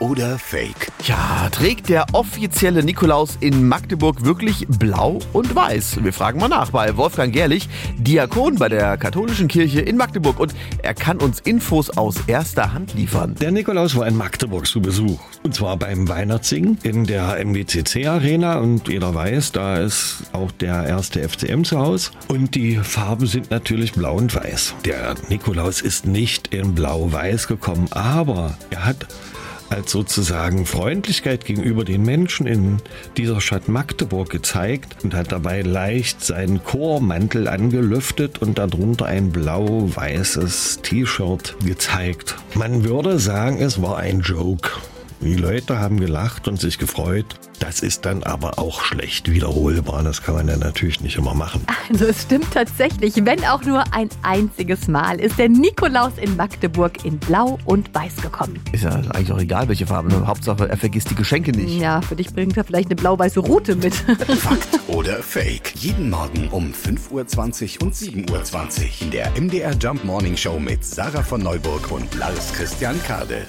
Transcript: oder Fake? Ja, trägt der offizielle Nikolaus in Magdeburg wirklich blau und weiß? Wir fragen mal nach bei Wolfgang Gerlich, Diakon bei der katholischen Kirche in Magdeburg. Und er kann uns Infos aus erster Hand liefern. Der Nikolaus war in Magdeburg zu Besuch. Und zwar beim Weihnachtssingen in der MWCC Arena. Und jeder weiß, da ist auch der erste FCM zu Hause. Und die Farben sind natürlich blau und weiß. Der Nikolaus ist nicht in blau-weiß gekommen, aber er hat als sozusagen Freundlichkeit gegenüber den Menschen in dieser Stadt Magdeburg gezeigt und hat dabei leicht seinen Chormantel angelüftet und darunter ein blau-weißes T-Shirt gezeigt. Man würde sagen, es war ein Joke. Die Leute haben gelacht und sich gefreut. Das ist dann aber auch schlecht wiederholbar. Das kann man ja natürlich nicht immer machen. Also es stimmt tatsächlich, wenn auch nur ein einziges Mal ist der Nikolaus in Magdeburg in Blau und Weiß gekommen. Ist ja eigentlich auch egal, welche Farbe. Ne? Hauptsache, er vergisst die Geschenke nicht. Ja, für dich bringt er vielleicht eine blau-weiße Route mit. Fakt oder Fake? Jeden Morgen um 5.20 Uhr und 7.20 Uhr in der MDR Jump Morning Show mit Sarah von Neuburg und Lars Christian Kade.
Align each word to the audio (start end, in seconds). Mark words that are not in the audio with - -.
oder 0.00 0.38
Fake? 0.38 0.90
Ja, 1.04 1.48
trägt 1.50 1.88
der 1.88 2.06
offizielle 2.12 2.82
Nikolaus 2.82 3.36
in 3.40 3.68
Magdeburg 3.68 4.24
wirklich 4.24 4.66
blau 4.68 5.20
und 5.32 5.54
weiß? 5.54 6.02
Wir 6.02 6.12
fragen 6.12 6.40
mal 6.40 6.48
nach 6.48 6.70
bei 6.70 6.96
Wolfgang 6.96 7.32
Gerlich, 7.32 7.68
Diakon 7.98 8.56
bei 8.56 8.68
der 8.68 8.96
katholischen 8.96 9.48
Kirche 9.48 9.80
in 9.80 9.96
Magdeburg. 9.96 10.40
Und 10.40 10.54
er 10.82 10.94
kann 10.94 11.18
uns 11.18 11.40
Infos 11.40 11.90
aus 11.90 12.16
erster 12.26 12.72
Hand 12.72 12.94
liefern. 12.94 13.34
Der 13.40 13.50
Nikolaus 13.50 13.94
war 13.96 14.06
in 14.06 14.16
Magdeburg 14.16 14.66
zu 14.66 14.80
Besuch. 14.80 15.20
Und 15.42 15.54
zwar 15.54 15.76
beim 15.76 16.08
Weihnachtssingen 16.08 16.78
in 16.82 17.04
der 17.04 17.38
MWCC 17.44 18.06
Arena. 18.06 18.58
Und 18.58 18.88
jeder 18.88 19.14
weiß, 19.14 19.52
da 19.52 19.78
ist 19.78 20.24
auch 20.32 20.50
der 20.52 20.86
erste 20.86 21.26
FCM 21.28 21.64
zu 21.64 21.78
Hause. 21.78 22.10
Und 22.28 22.54
die 22.54 22.76
Farben 22.76 23.26
sind 23.26 23.50
natürlich 23.50 23.92
blau 23.92 24.16
und 24.16 24.34
weiß. 24.34 24.74
Der 24.84 25.14
Nikolaus 25.28 25.80
ist 25.82 26.06
nicht 26.06 26.48
in 26.54 26.74
blau-weiß 26.74 27.46
gekommen, 27.48 27.88
aber 27.90 28.56
er 28.70 28.86
hat 28.86 29.06
als 29.70 29.92
sozusagen 29.92 30.66
Freundlichkeit 30.66 31.44
gegenüber 31.44 31.84
den 31.84 32.02
Menschen 32.02 32.46
in 32.46 32.78
dieser 33.16 33.40
Stadt 33.40 33.68
Magdeburg 33.68 34.28
gezeigt 34.28 35.04
und 35.04 35.14
hat 35.14 35.32
dabei 35.32 35.62
leicht 35.62 36.24
seinen 36.24 36.62
Chormantel 36.62 37.48
angelüftet 37.48 38.42
und 38.42 38.58
darunter 38.58 39.06
ein 39.06 39.30
blau-weißes 39.30 40.80
T-Shirt 40.82 41.56
gezeigt. 41.64 42.36
Man 42.54 42.84
würde 42.84 43.18
sagen, 43.18 43.60
es 43.60 43.80
war 43.80 43.98
ein 43.98 44.20
Joke. 44.20 44.70
Die 45.22 45.34
Leute 45.34 45.78
haben 45.78 46.00
gelacht 46.00 46.48
und 46.48 46.58
sich 46.58 46.78
gefreut. 46.78 47.26
Das 47.58 47.80
ist 47.80 48.06
dann 48.06 48.22
aber 48.22 48.58
auch 48.58 48.82
schlecht 48.82 49.30
wiederholbar. 49.30 50.02
Das 50.02 50.22
kann 50.22 50.34
man 50.34 50.48
ja 50.48 50.56
natürlich 50.56 51.02
nicht 51.02 51.16
immer 51.16 51.34
machen. 51.34 51.62
Also 51.90 52.06
es 52.06 52.22
stimmt 52.22 52.50
tatsächlich, 52.54 53.14
wenn 53.26 53.44
auch 53.44 53.62
nur 53.62 53.84
ein 53.92 54.08
einziges 54.22 54.88
Mal 54.88 55.20
ist 55.20 55.38
der 55.38 55.50
Nikolaus 55.50 56.14
in 56.16 56.36
Magdeburg 56.36 57.04
in 57.04 57.18
Blau 57.18 57.58
und 57.66 57.94
Weiß 57.94 58.16
gekommen. 58.16 58.60
Ist 58.72 58.84
ja 58.84 58.94
eigentlich 58.94 59.32
auch 59.32 59.38
egal, 59.38 59.68
welche 59.68 59.86
Farbe. 59.86 60.08
Ne? 60.08 60.26
Hauptsache, 60.26 60.70
er 60.70 60.76
vergisst 60.78 61.10
die 61.10 61.14
Geschenke 61.14 61.52
nicht. 61.52 61.78
Ja, 61.78 62.00
für 62.00 62.16
dich 62.16 62.32
bringt 62.32 62.56
er 62.56 62.64
vielleicht 62.64 62.88
eine 62.88 62.96
blau-weiße 62.96 63.40
Route 63.40 63.76
mit. 63.76 63.94
Fakt 64.38 64.80
oder 64.86 65.22
Fake? 65.22 65.74
Jeden 65.76 66.08
Morgen 66.08 66.48
um 66.48 66.72
5.20 66.72 67.76
Uhr 67.80 67.86
und 67.86 67.94
7.20 67.94 68.30
Uhr 68.30 68.88
in 69.02 69.10
der 69.10 69.30
MDR 69.38 69.74
Jump 69.78 70.02
Morning 70.04 70.36
Show 70.36 70.58
mit 70.58 70.82
Sarah 70.82 71.22
von 71.22 71.42
Neuburg 71.42 71.92
und 71.92 72.14
Lars 72.14 72.54
Christian 72.54 72.98
Kade. 73.02 73.46